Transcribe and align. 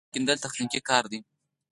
د 0.03 0.03
څاه 0.05 0.11
کیندل 0.15 0.37
تخنیکي 0.45 0.79
کار 0.89 1.03
دی 1.11 1.19